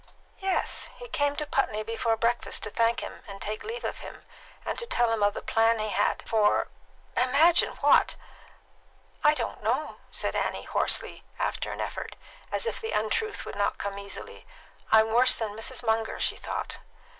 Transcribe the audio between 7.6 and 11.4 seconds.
what!" "I don't know," said Annie, hoarsely,